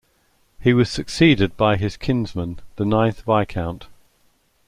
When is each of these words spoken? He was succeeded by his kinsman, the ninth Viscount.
He 0.59 0.73
was 0.73 0.89
succeeded 0.89 1.55
by 1.57 1.77
his 1.77 1.95
kinsman, 1.95 2.59
the 2.77 2.85
ninth 2.85 3.21
Viscount. 3.21 3.85